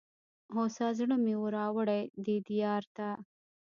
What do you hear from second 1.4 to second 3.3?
را وړﺉ دې دیار ته